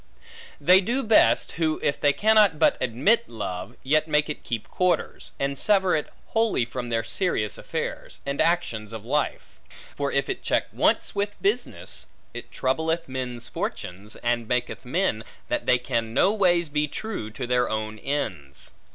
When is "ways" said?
16.33-16.67